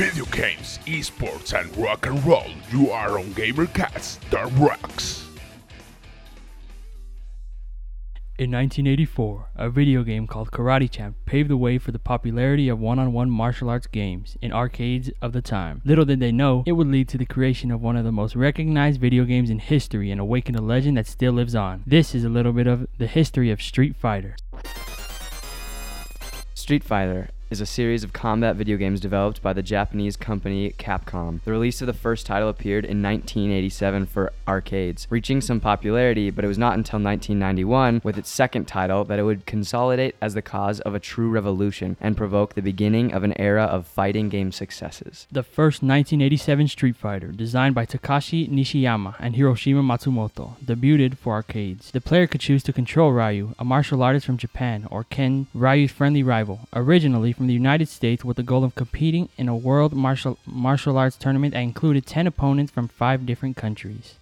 [0.00, 2.46] Video games, esports, and rock and roll.
[2.72, 5.26] You are on GamerCast, the rocks.
[8.38, 12.78] In 1984, a video game called Karate Champ paved the way for the popularity of
[12.78, 15.82] one on one martial arts games in arcades of the time.
[15.84, 18.34] Little did they know, it would lead to the creation of one of the most
[18.34, 21.82] recognized video games in history and awaken a legend that still lives on.
[21.86, 24.34] This is a little bit of the history of Street Fighter.
[26.54, 31.42] Street Fighter is a series of combat video games developed by the Japanese company Capcom.
[31.42, 36.44] The release of the first title appeared in 1987 for arcades, reaching some popularity, but
[36.44, 40.42] it was not until 1991 with its second title that it would consolidate as the
[40.42, 44.52] cause of a true revolution and provoke the beginning of an era of fighting game
[44.52, 45.26] successes.
[45.32, 51.90] The first 1987 Street Fighter, designed by Takashi Nishiyama and Hiroshi Matsumoto, debuted for arcades.
[51.90, 55.90] The player could choose to control Ryu, a martial artist from Japan, or Ken, Ryu's
[55.90, 59.94] friendly rival, originally from the United States with the goal of competing in a world
[59.94, 64.16] martial, martial arts tournament that included 10 opponents from 5 different countries.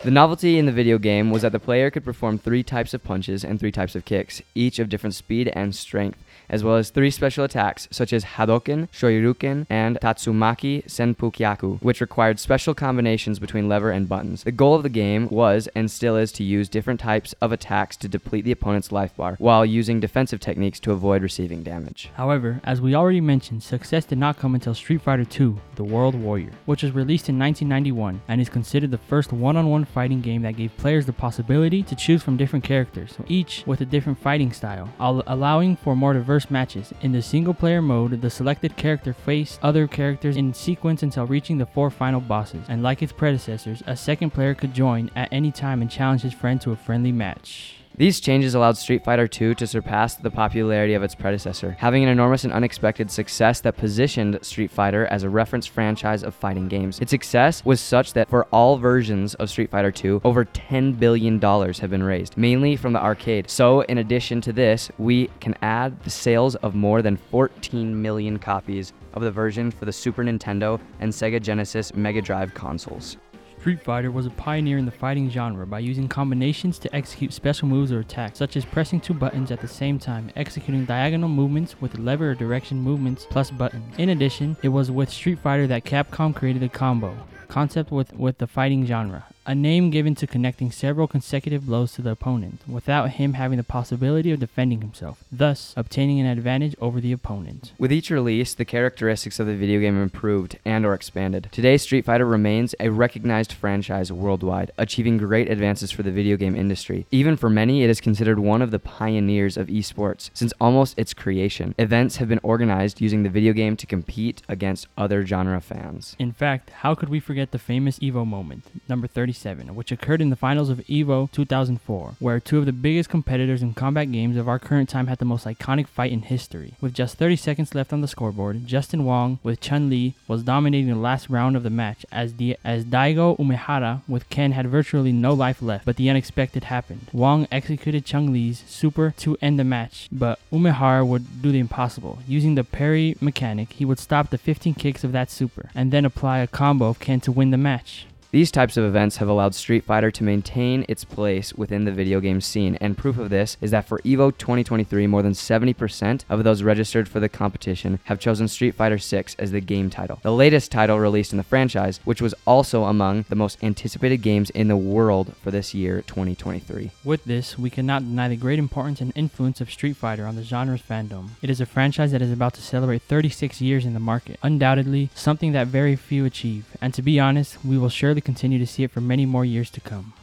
[0.00, 3.02] The novelty in the video game was that the player could perform three types of
[3.02, 6.90] punches and three types of kicks, each of different speed and strength as well as
[6.90, 13.68] three special attacks such as Hadoken, Shoryuken, and Tatsumaki Senpukyaku, which required special combinations between
[13.68, 14.44] lever and buttons.
[14.44, 17.96] The goal of the game was and still is to use different types of attacks
[17.98, 22.10] to deplete the opponent's life bar, while using defensive techniques to avoid receiving damage.
[22.14, 26.14] However, as we already mentioned, success did not come until Street Fighter II The World
[26.14, 30.20] Warrior, which was released in 1991 and is considered the first one on one fighting
[30.20, 34.18] game that gave players the possibility to choose from different characters, each with a different
[34.18, 36.94] fighting style, allowing for more diverse matches.
[37.02, 41.58] In the single player mode, the selected character faced other characters in sequence until reaching
[41.58, 45.52] the four final bosses, and like its predecessors, a second player could join at any
[45.52, 47.81] time and challenge his friend to a friendly match.
[47.96, 52.08] These changes allowed Street Fighter II to surpass the popularity of its predecessor, having an
[52.08, 56.98] enormous and unexpected success that positioned Street Fighter as a reference franchise of fighting games.
[57.00, 61.38] Its success was such that for all versions of Street Fighter II, over $10 billion
[61.38, 63.50] have been raised, mainly from the arcade.
[63.50, 68.38] So, in addition to this, we can add the sales of more than 14 million
[68.38, 73.18] copies of the version for the Super Nintendo and Sega Genesis Mega Drive consoles.
[73.62, 77.68] Street Fighter was a pioneer in the fighting genre by using combinations to execute special
[77.68, 81.80] moves or attacks, such as pressing two buttons at the same time, executing diagonal movements
[81.80, 83.94] with lever or direction movements plus buttons.
[83.98, 88.36] In addition, it was with Street Fighter that Capcom created the combo concept with, with
[88.38, 93.10] the fighting genre a name given to connecting several consecutive blows to the opponent without
[93.10, 97.72] him having the possibility of defending himself, thus obtaining an advantage over the opponent.
[97.78, 101.48] With each release, the characteristics of the video game improved and or expanded.
[101.50, 106.54] Today, Street Fighter remains a recognized franchise worldwide, achieving great advances for the video game
[106.54, 107.06] industry.
[107.10, 111.14] Even for many, it is considered one of the pioneers of esports since almost its
[111.14, 111.74] creation.
[111.78, 116.14] Events have been organized using the video game to compete against other genre fans.
[116.18, 119.31] In fact, how could we forget the famous Evo moment, number 30
[119.74, 123.74] which occurred in the finals of EVO 2004, where two of the biggest competitors in
[123.74, 126.74] combat games of our current time had the most iconic fight in history.
[126.80, 130.88] With just 30 seconds left on the scoreboard, Justin Wong with Chun Li was dominating
[130.88, 135.12] the last round of the match as, Di- as Daigo Umehara with Ken had virtually
[135.12, 137.08] no life left, but the unexpected happened.
[137.12, 142.18] Wong executed Chun Li's super to end the match, but Umehara would do the impossible.
[142.26, 146.04] Using the parry mechanic, he would stop the 15 kicks of that super, and then
[146.04, 148.06] apply a combo of Ken to win the match.
[148.32, 152.18] These types of events have allowed Street Fighter to maintain its place within the video
[152.18, 156.42] game scene, and proof of this is that for EVO 2023, more than 70% of
[156.42, 160.32] those registered for the competition have chosen Street Fighter 6 as the game title, the
[160.32, 164.68] latest title released in the franchise, which was also among the most anticipated games in
[164.68, 166.90] the world for this year, 2023.
[167.04, 170.42] With this, we cannot deny the great importance and influence of Street Fighter on the
[170.42, 171.32] genre's fandom.
[171.42, 175.10] It is a franchise that is about to celebrate 36 years in the market, undoubtedly
[175.14, 178.84] something that very few achieve, and to be honest, we will surely continue to see
[178.84, 180.14] it for many more years to come.